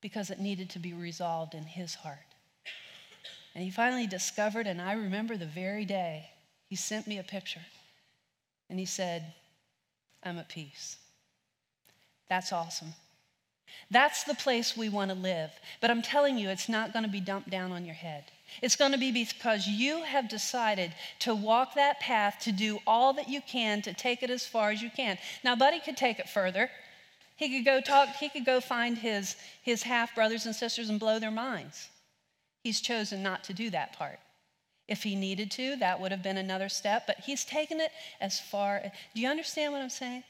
[0.00, 2.18] because it needed to be resolved in his heart.
[3.54, 6.30] And he finally discovered, and I remember the very day,
[6.68, 7.64] he sent me a picture.
[8.68, 9.32] And he said,
[10.22, 10.96] I'm at peace.
[12.28, 12.94] That's awesome.
[13.90, 15.50] That's the place we want to live.
[15.80, 18.24] But I'm telling you, it's not going to be dumped down on your head.
[18.62, 23.12] It's going to be because you have decided to walk that path, to do all
[23.14, 25.18] that you can, to take it as far as you can.
[25.42, 26.70] Now, Buddy could take it further.
[27.36, 31.00] He could go talk, he could go find his, his half brothers and sisters and
[31.00, 31.88] blow their minds.
[32.62, 34.20] He's chosen not to do that part.
[34.86, 38.38] If he needed to, that would have been another step, but he's taken it as
[38.38, 38.82] far.
[39.14, 40.22] Do you understand what I'm saying?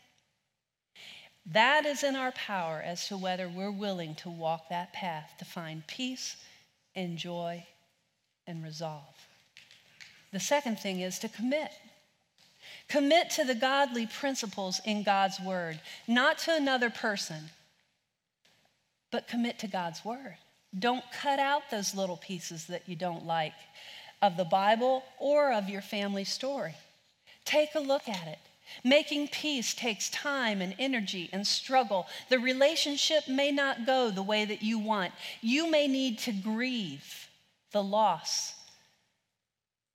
[1.47, 5.45] That is in our power as to whether we're willing to walk that path to
[5.45, 6.37] find peace
[6.97, 7.67] and joy
[8.47, 9.15] and resolve.
[10.33, 11.71] The second thing is to commit.
[12.89, 17.51] Commit to the godly principles in God's word, not to another person,
[19.11, 20.37] but commit to God's word.
[20.77, 23.53] Don't cut out those little pieces that you don't like
[24.23, 26.75] of the Bible or of your family story.
[27.45, 28.39] Take a look at it
[28.83, 32.07] Making peace takes time and energy and struggle.
[32.29, 35.13] The relationship may not go the way that you want.
[35.41, 37.29] You may need to grieve
[37.73, 38.55] the loss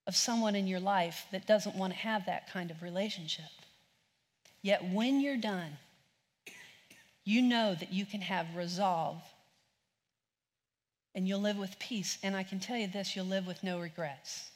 [0.07, 3.45] of someone in your life that doesn't want to have that kind of relationship.
[4.61, 5.78] Yet when you're done,
[7.24, 9.22] you know that you can have resolve
[11.13, 12.17] and you'll live with peace.
[12.24, 14.49] And I can tell you this you'll live with no regrets.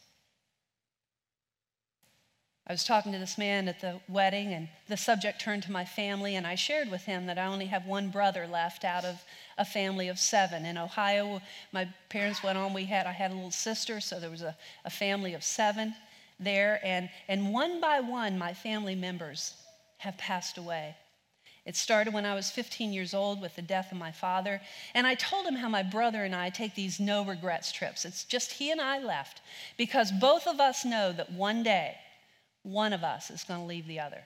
[2.65, 5.83] I was talking to this man at the wedding, and the subject turned to my
[5.83, 9.21] family, and I shared with him that I only have one brother left out of
[9.57, 10.65] a family of seven.
[10.65, 11.41] In Ohio,
[11.73, 14.55] my parents went on, we had, I had a little sister, so there was a,
[14.85, 15.93] a family of seven
[16.39, 19.55] there, and, and one by one, my family members
[19.97, 20.95] have passed away.
[21.65, 24.61] It started when I was 15 years old with the death of my father.
[24.93, 28.03] And I told him how my brother and I take these no regrets trips.
[28.03, 29.41] It's just he and I left
[29.77, 31.95] because both of us know that one day
[32.63, 34.23] one of us is going to leave the other.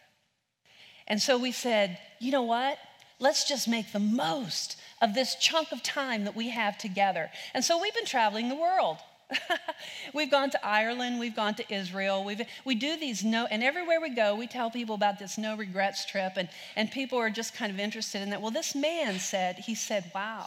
[1.07, 2.77] And so we said, you know what?
[3.19, 7.29] Let's just make the most of this chunk of time that we have together.
[7.53, 8.97] And so we've been traveling the world.
[10.13, 12.23] we've gone to Ireland, we've gone to Israel.
[12.23, 15.57] We've, we do these no, and everywhere we go, we tell people about this no
[15.57, 18.41] regrets trip, and, and people are just kind of interested in that.
[18.41, 20.45] Well, this man said, he said, wow.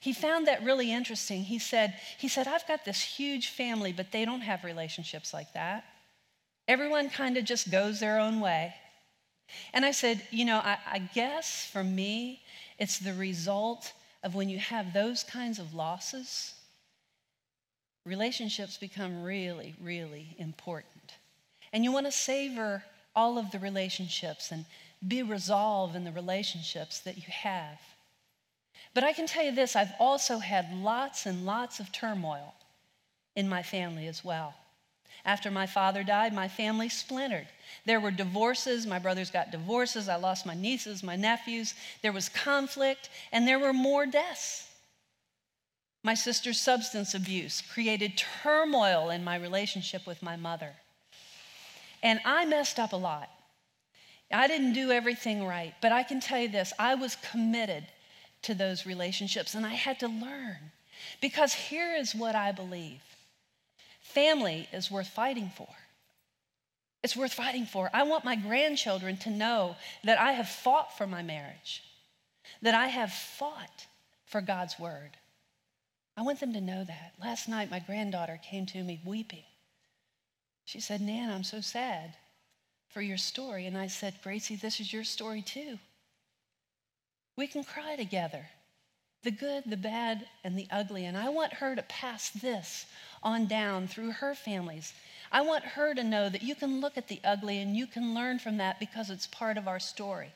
[0.00, 1.42] He found that really interesting.
[1.42, 5.52] He said, he said, I've got this huge family, but they don't have relationships like
[5.54, 5.84] that.
[6.68, 8.74] Everyone kind of just goes their own way.
[9.72, 12.42] And I said, you know, I, I guess for me,
[12.78, 13.92] it's the result
[14.22, 16.54] of when you have those kinds of losses
[18.06, 21.14] relationships become really, really important.
[21.72, 24.64] And you want to savor all of the relationships and
[25.06, 27.80] be resolved in the relationships that you have.
[28.94, 32.54] But I can tell you this I've also had lots and lots of turmoil
[33.34, 34.54] in my family as well.
[35.26, 37.48] After my father died, my family splintered.
[37.84, 38.86] There were divorces.
[38.86, 40.08] My brothers got divorces.
[40.08, 41.74] I lost my nieces, my nephews.
[42.00, 44.68] There was conflict, and there were more deaths.
[46.04, 50.74] My sister's substance abuse created turmoil in my relationship with my mother.
[52.04, 53.28] And I messed up a lot.
[54.30, 57.86] I didn't do everything right, but I can tell you this I was committed
[58.42, 60.70] to those relationships and I had to learn.
[61.20, 63.00] Because here is what I believe
[64.16, 65.68] family is worth fighting for.
[67.02, 67.90] It's worth fighting for.
[67.92, 71.82] I want my grandchildren to know that I have fought for my marriage,
[72.62, 73.86] that I have fought
[74.24, 75.10] for God's word.
[76.16, 77.12] I want them to know that.
[77.22, 79.44] Last night, my granddaughter came to me weeping.
[80.64, 82.14] She said, Nan, I'm so sad
[82.88, 83.66] for your story.
[83.66, 85.78] And I said, Gracie, this is your story too.
[87.36, 88.46] We can cry together
[89.26, 91.04] the good, the bad, and the ugly.
[91.04, 92.86] And I want her to pass this
[93.26, 94.94] on down through her families.
[95.32, 98.14] I want her to know that you can look at the ugly and you can
[98.14, 100.32] learn from that because it's part of our story.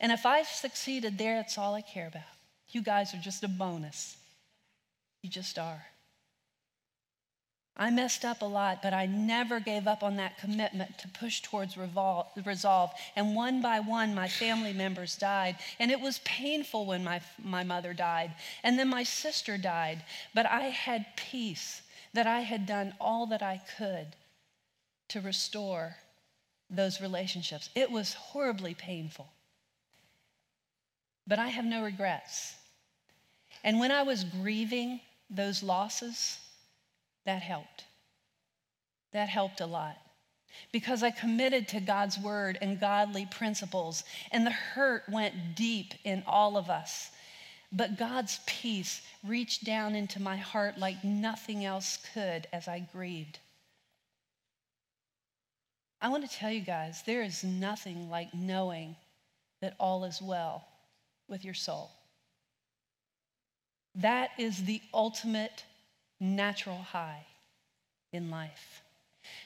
[0.00, 2.22] And if I've succeeded there, that's all I care about.
[2.70, 4.16] You guys are just a bonus.
[5.22, 5.84] You just are.
[7.76, 11.42] I messed up a lot, but I never gave up on that commitment to push
[11.42, 12.90] towards resolve.
[13.14, 15.56] And one by one, my family members died.
[15.78, 18.32] And it was painful when my, my mother died.
[18.64, 20.02] And then my sister died.
[20.34, 21.82] But I had peace
[22.12, 24.16] that I had done all that I could
[25.08, 25.96] to restore
[26.70, 27.70] those relationships.
[27.74, 29.32] It was horribly painful.
[31.26, 32.54] But I have no regrets.
[33.64, 35.00] And when I was grieving
[35.30, 36.38] those losses,
[37.24, 37.84] that helped.
[39.12, 39.96] That helped a lot.
[40.72, 46.22] Because I committed to God's word and godly principles, and the hurt went deep in
[46.26, 47.10] all of us.
[47.70, 53.38] But God's peace reached down into my heart like nothing else could as I grieved.
[56.00, 58.96] I want to tell you guys, there is nothing like knowing
[59.60, 60.66] that all is well
[61.28, 61.90] with your soul.
[63.96, 65.64] That is the ultimate
[66.20, 67.26] natural high
[68.12, 68.82] in life.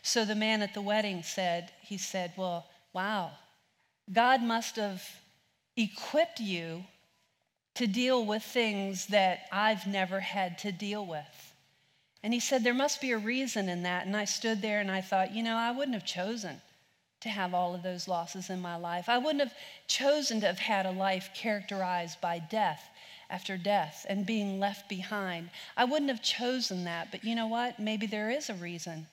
[0.03, 3.33] So the man at the wedding said, he said, Well, wow,
[4.13, 5.03] God must have
[5.77, 6.85] equipped you
[7.75, 11.53] to deal with things that I've never had to deal with.
[12.23, 14.07] And he said, There must be a reason in that.
[14.07, 16.61] And I stood there and I thought, you know, I wouldn't have chosen
[17.23, 19.09] to have all of those losses in my life.
[19.09, 19.55] I wouldn't have
[19.87, 22.83] chosen to have had a life characterized by death
[23.31, 25.51] after death and being left behind.
[25.77, 27.79] I wouldn't have chosen that, but you know what?
[27.79, 29.07] Maybe there is a reason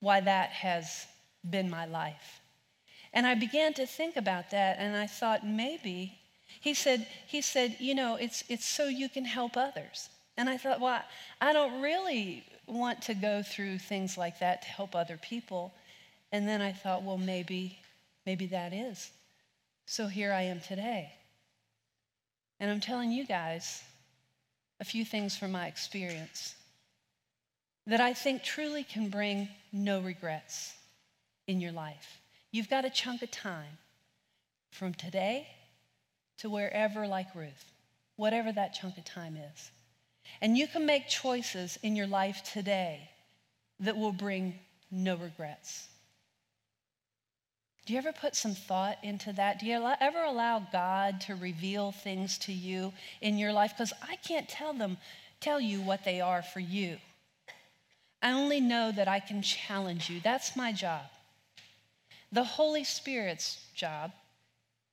[0.00, 1.06] why that has
[1.48, 2.40] been my life.
[3.12, 6.18] And I began to think about that and I thought maybe
[6.62, 10.08] he said he said, "You know, it's it's so you can help others."
[10.38, 11.02] And I thought, "Well,
[11.40, 15.74] I don't really want to go through things like that to help other people."
[16.32, 17.78] And then I thought, "Well, maybe
[18.26, 19.10] Maybe that is.
[19.86, 21.12] So here I am today.
[22.60, 23.82] And I'm telling you guys
[24.80, 26.54] a few things from my experience
[27.86, 30.74] that I think truly can bring no regrets
[31.48, 32.20] in your life.
[32.52, 33.78] You've got a chunk of time
[34.70, 35.48] from today
[36.42, 37.72] to wherever, like Ruth,
[38.16, 39.70] whatever that chunk of time is.
[40.40, 43.08] And you can make choices in your life today
[43.78, 44.58] that will bring
[44.90, 45.86] no regrets.
[47.86, 49.60] Do you ever put some thought into that?
[49.60, 53.74] Do you ever allow God to reveal things to you in your life?
[53.76, 54.98] Because I can't tell them,
[55.40, 56.98] tell you what they are for you.
[58.20, 60.20] I only know that I can challenge you.
[60.20, 61.02] That's my job.
[62.32, 64.12] The Holy Spirit's job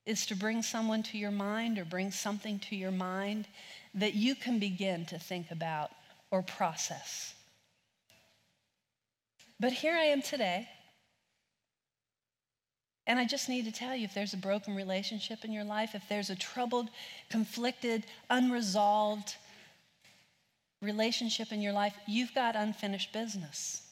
[0.06, 3.46] is to bring someone to your mind or bring something to your mind
[3.94, 5.90] that you can begin to think about
[6.30, 7.34] or process.
[9.58, 10.68] But here I am today.
[13.06, 15.94] And I just need to tell you if there's a broken relationship in your life,
[15.94, 16.88] if there's a troubled,
[17.28, 19.34] conflicted, unresolved
[20.80, 23.82] relationship in your life, you've got unfinished business.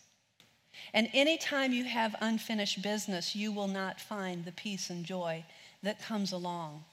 [0.94, 5.44] And anytime you have unfinished business, you will not find the peace and joy
[5.83, 6.85] that comes along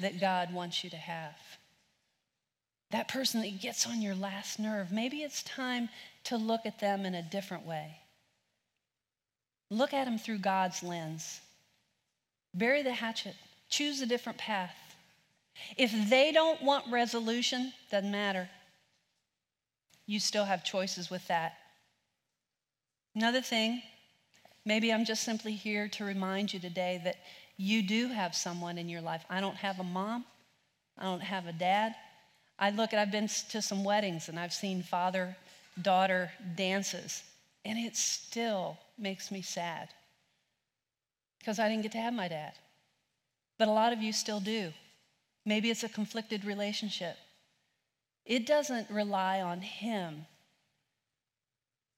[0.00, 1.36] that God wants you to have.
[2.90, 5.88] That person that gets on your last nerve, maybe it's time
[6.24, 7.98] to look at them in a different way.
[9.70, 11.40] Look at them through God's lens.
[12.54, 13.34] Bury the hatchet.
[13.68, 14.76] Choose a different path.
[15.76, 18.48] If they don't want resolution, doesn't matter.
[20.06, 21.54] You still have choices with that.
[23.16, 23.82] Another thing,
[24.64, 27.16] maybe I'm just simply here to remind you today that
[27.56, 29.24] you do have someone in your life.
[29.30, 30.24] I don't have a mom,
[30.98, 31.94] I don't have a dad.
[32.58, 35.36] I look at, I've been to some weddings and I've seen father
[35.80, 37.22] daughter dances,
[37.64, 39.88] and it still makes me sad
[41.38, 42.54] because I didn't get to have my dad.
[43.58, 44.72] But a lot of you still do.
[45.44, 47.16] Maybe it's a conflicted relationship.
[48.24, 50.26] It doesn't rely on him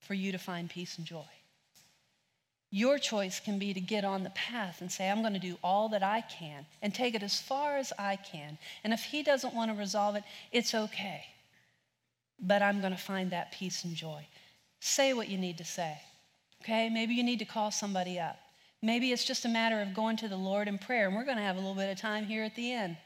[0.01, 1.25] for you to find peace and joy.
[2.71, 5.57] Your choice can be to get on the path and say, I'm going to do
[5.65, 8.59] all that I can and take it as far as I can.
[8.85, 11.25] And if he doesn't want to resolve it, it's okay.
[12.39, 14.27] But I'm going to find that peace and joy.
[14.81, 15.99] Say what you need to say.
[16.63, 16.91] Okay?
[16.91, 18.39] Maybe you need to call somebody up.
[18.83, 21.07] Maybe it's just a matter of going to the Lord in prayer.
[21.07, 22.99] And we're going to have a little bit of time here at the end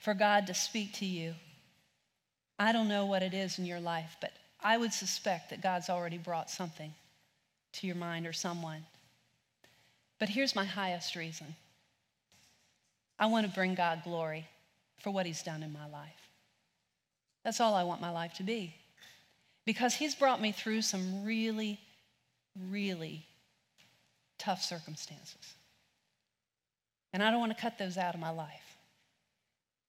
[0.00, 1.34] for God to speak to you.
[2.58, 5.90] I don't know what it is in your life, but I would suspect that God's
[5.90, 6.94] already brought something
[7.74, 8.84] to your mind or someone.
[10.22, 11.56] But here's my highest reason
[13.18, 14.46] I want to bring God glory
[15.00, 16.28] for what He's done in my life.
[17.42, 18.72] That's all I want my life to be.
[19.66, 21.80] Because He's brought me through some really,
[22.70, 23.26] really
[24.38, 25.54] tough circumstances.
[27.12, 28.76] And I don't want to cut those out of my life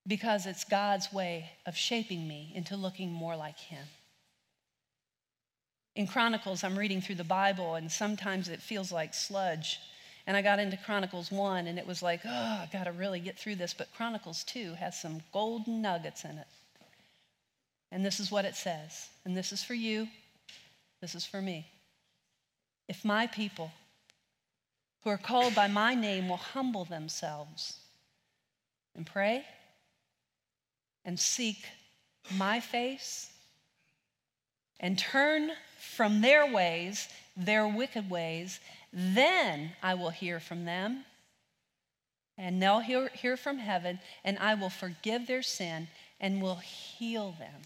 [0.07, 3.85] because it's God's way of shaping me into looking more like Him.
[5.95, 9.79] In Chronicles, I'm reading through the Bible, and sometimes it feels like sludge
[10.25, 13.19] and I got into Chronicles 1, and it was like, oh, I got to really
[13.19, 13.73] get through this.
[13.73, 16.47] But Chronicles 2 has some golden nuggets in it.
[17.91, 19.09] And this is what it says.
[19.25, 20.07] And this is for you,
[21.01, 21.67] this is for me.
[22.87, 23.71] If my people
[25.03, 27.79] who are called by my name will humble themselves
[28.95, 29.43] and pray
[31.03, 31.65] and seek
[32.35, 33.29] my face
[34.79, 38.59] and turn from their ways, their wicked ways,
[38.93, 41.03] then I will hear from them,
[42.37, 45.87] and they'll hear, hear from heaven, and I will forgive their sin
[46.19, 47.61] and will heal them.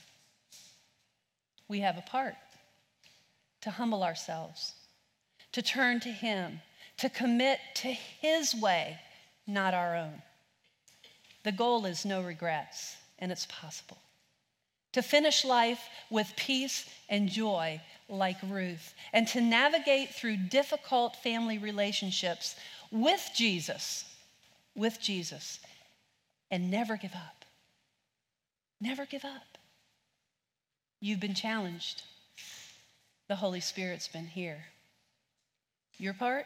[1.68, 2.36] We have a part
[3.62, 4.74] to humble ourselves,
[5.52, 6.62] to turn to Him,
[6.98, 8.98] to commit to His way,
[9.46, 10.22] not our own.
[11.44, 13.98] The goal is no regrets, and it's possible.
[14.94, 21.58] To finish life with peace and joy like Ruth, and to navigate through difficult family
[21.58, 22.56] relationships
[22.92, 24.06] with Jesus,
[24.76, 25.60] with Jesus,
[26.50, 27.46] and never give up.
[28.80, 29.58] Never give up.
[31.02, 32.04] You've been challenged.
[33.28, 34.66] The Holy Spirit's been here.
[35.98, 36.46] Your part?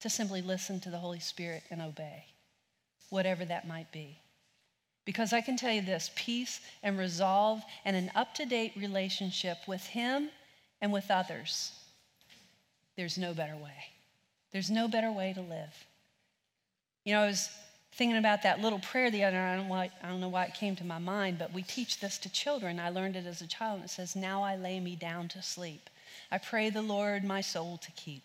[0.00, 2.26] To simply listen to the Holy Spirit and obey,
[3.10, 4.20] whatever that might be.
[5.08, 9.56] Because I can tell you this peace and resolve and an up to date relationship
[9.66, 10.28] with Him
[10.82, 11.72] and with others.
[12.94, 13.86] There's no better way.
[14.52, 15.86] There's no better way to live.
[17.06, 17.48] You know, I was
[17.94, 19.54] thinking about that little prayer the other night.
[19.54, 22.00] I don't, why, I don't know why it came to my mind, but we teach
[22.00, 22.78] this to children.
[22.78, 25.40] I learned it as a child, and it says, Now I lay me down to
[25.40, 25.88] sleep.
[26.30, 28.24] I pray the Lord my soul to keep.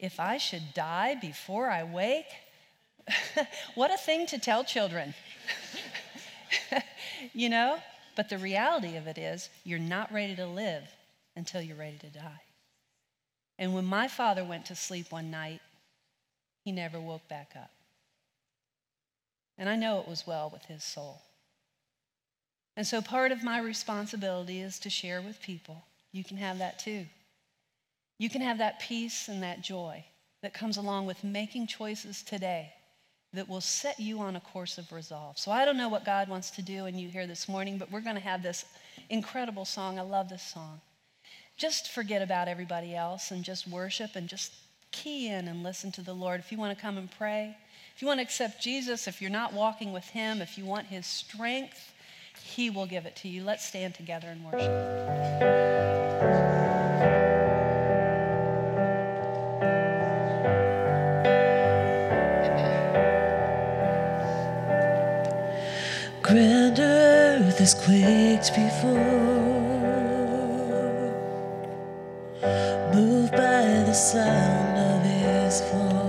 [0.00, 2.26] if I should die before I wake,
[3.76, 5.14] what a thing to tell children.
[7.32, 7.78] you know?
[8.16, 10.84] But the reality of it is, you're not ready to live
[11.36, 12.42] until you're ready to die.
[13.58, 15.60] And when my father went to sleep one night,
[16.64, 17.70] he never woke back up.
[19.58, 21.22] And I know it was well with his soul.
[22.76, 25.84] And so part of my responsibility is to share with people.
[26.12, 27.06] You can have that too.
[28.18, 30.04] You can have that peace and that joy
[30.42, 32.72] that comes along with making choices today
[33.32, 35.38] that will set you on a course of resolve.
[35.38, 37.90] So I don't know what God wants to do in you here this morning, but
[37.90, 38.64] we're going to have this
[39.08, 39.98] incredible song.
[39.98, 40.80] I love this song.
[41.56, 44.52] Just forget about everybody else and just worship and just
[44.90, 46.40] key in and listen to the Lord.
[46.40, 47.56] If you want to come and pray,
[47.94, 50.86] if you want to accept Jesus, if you're not walking with Him, if you want
[50.86, 51.92] His strength,
[52.42, 53.44] He will give it to you.
[53.44, 54.70] Let's stand together and worship.
[67.60, 68.94] Earth has quaked before,
[72.94, 75.99] moved by the sound of his voice.